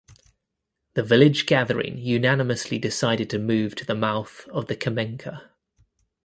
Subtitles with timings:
[0.95, 5.51] The village gathering unanimously decided to move to the mouth of the Kamenka.